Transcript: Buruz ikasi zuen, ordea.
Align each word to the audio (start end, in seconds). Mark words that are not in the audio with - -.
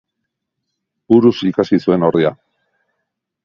Buruz 1.13 1.35
ikasi 1.51 1.81
zuen, 1.87 2.09
ordea. 2.11 2.35